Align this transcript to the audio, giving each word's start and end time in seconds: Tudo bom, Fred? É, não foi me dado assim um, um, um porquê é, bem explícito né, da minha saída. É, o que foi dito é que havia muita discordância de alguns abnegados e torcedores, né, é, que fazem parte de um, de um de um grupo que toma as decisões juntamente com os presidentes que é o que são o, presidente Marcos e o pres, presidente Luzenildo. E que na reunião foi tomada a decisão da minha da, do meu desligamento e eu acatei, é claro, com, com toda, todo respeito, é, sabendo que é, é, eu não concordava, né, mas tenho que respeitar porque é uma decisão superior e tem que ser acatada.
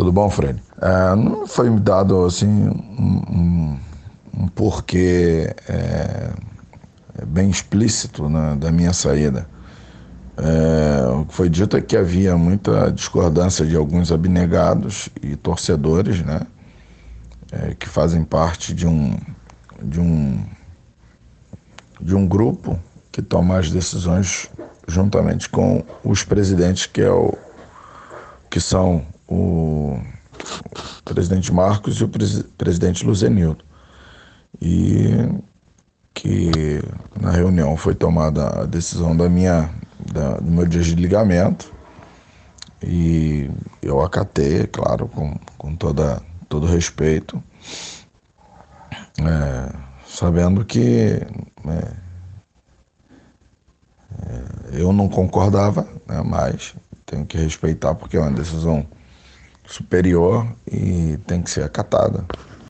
Tudo 0.00 0.12
bom, 0.12 0.30
Fred? 0.30 0.62
É, 0.80 1.14
não 1.14 1.46
foi 1.46 1.68
me 1.68 1.78
dado 1.78 2.24
assim 2.24 2.48
um, 2.48 3.22
um, 3.28 3.78
um 4.34 4.48
porquê 4.48 5.54
é, 5.68 6.30
bem 7.26 7.50
explícito 7.50 8.26
né, 8.26 8.56
da 8.58 8.72
minha 8.72 8.94
saída. 8.94 9.46
É, 10.38 11.06
o 11.06 11.26
que 11.26 11.34
foi 11.34 11.50
dito 11.50 11.76
é 11.76 11.82
que 11.82 11.98
havia 11.98 12.34
muita 12.34 12.90
discordância 12.90 13.66
de 13.66 13.76
alguns 13.76 14.10
abnegados 14.10 15.10
e 15.20 15.36
torcedores, 15.36 16.22
né, 16.22 16.46
é, 17.52 17.74
que 17.74 17.86
fazem 17.86 18.24
parte 18.24 18.72
de 18.72 18.86
um, 18.86 19.18
de 19.82 20.00
um 20.00 20.42
de 22.00 22.16
um 22.16 22.26
grupo 22.26 22.80
que 23.12 23.20
toma 23.20 23.58
as 23.58 23.70
decisões 23.70 24.48
juntamente 24.88 25.46
com 25.50 25.84
os 26.02 26.24
presidentes 26.24 26.86
que 26.86 27.02
é 27.02 27.10
o 27.10 27.36
que 28.48 28.58
são 28.58 29.04
o, 29.30 29.98
presidente 31.04 31.52
Marcos 31.52 31.96
e 32.00 32.04
o 32.04 32.08
pres, 32.08 32.42
presidente 32.58 33.06
Luzenildo. 33.06 33.64
E 34.60 35.08
que 36.12 36.82
na 37.18 37.30
reunião 37.30 37.76
foi 37.76 37.94
tomada 37.94 38.62
a 38.62 38.66
decisão 38.66 39.16
da 39.16 39.28
minha 39.28 39.70
da, 40.12 40.36
do 40.38 40.50
meu 40.50 40.66
desligamento 40.66 41.72
e 42.82 43.50
eu 43.82 44.00
acatei, 44.00 44.62
é 44.62 44.66
claro, 44.66 45.06
com, 45.08 45.38
com 45.58 45.76
toda, 45.76 46.22
todo 46.48 46.66
respeito, 46.66 47.42
é, 49.18 49.72
sabendo 50.06 50.64
que 50.64 51.20
é, 51.66 51.92
é, 54.26 54.80
eu 54.80 54.92
não 54.92 55.08
concordava, 55.08 55.86
né, 56.06 56.22
mas 56.24 56.74
tenho 57.04 57.26
que 57.26 57.36
respeitar 57.36 57.94
porque 57.94 58.16
é 58.16 58.20
uma 58.20 58.30
decisão 58.30 58.86
superior 59.70 60.46
e 60.70 61.16
tem 61.26 61.40
que 61.42 61.50
ser 61.50 61.62
acatada. 61.62 62.24